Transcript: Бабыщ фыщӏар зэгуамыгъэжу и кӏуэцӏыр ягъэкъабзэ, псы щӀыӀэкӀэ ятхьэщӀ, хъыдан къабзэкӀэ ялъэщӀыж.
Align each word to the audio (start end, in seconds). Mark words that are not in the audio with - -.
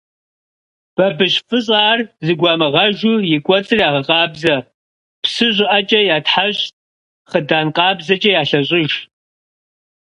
Бабыщ 0.95 1.35
фыщӏар 1.47 1.99
зэгуамыгъэжу 2.25 3.15
и 3.35 3.37
кӏуэцӏыр 3.45 3.79
ягъэкъабзэ, 3.87 4.55
псы 5.21 5.47
щӀыӀэкӀэ 5.55 5.99
ятхьэщӀ, 6.17 6.63
хъыдан 7.29 7.67
къабзэкӀэ 7.75 8.31
ялъэщӀыж. 8.39 8.91